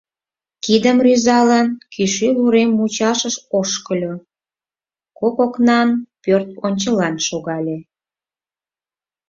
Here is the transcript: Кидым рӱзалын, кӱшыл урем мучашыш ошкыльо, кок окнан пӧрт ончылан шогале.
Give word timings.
Кидым 0.63 0.97
рӱзалын, 1.05 1.67
кӱшыл 1.93 2.35
урем 2.43 2.69
мучашыш 2.77 3.35
ошкыльо, 3.59 4.13
кок 5.19 5.35
окнан 5.45 5.89
пӧрт 6.23 6.49
ончылан 6.67 7.15
шогале. 7.27 7.77